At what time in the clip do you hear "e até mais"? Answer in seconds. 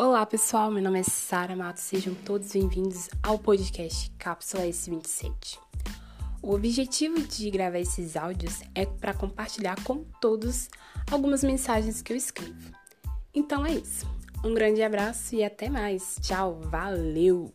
15.34-16.16